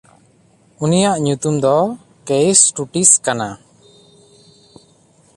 ᱩᱱᱤᱭᱟᱜ 0.83 1.17
ᱧᱩᱛᱩᱢ 1.25 1.55
ᱫᱚ 1.63 1.75
ᱠᱮᱭᱥᱴᱩᱴᱤᱥ 2.27 3.11
ᱠᱟᱱᱟ᱾ 3.25 3.49